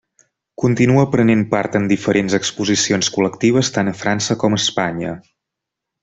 Continua 0.61 1.01
prenent 1.15 1.43
part 1.51 1.75
en 1.81 1.85
diferents 1.91 2.37
exposicions 2.39 3.09
col·lectives 3.17 3.69
tant 3.79 3.93
a 3.95 3.97
França 4.03 4.39
com 4.45 4.57
a 4.57 4.63
Espanya. 4.65 5.13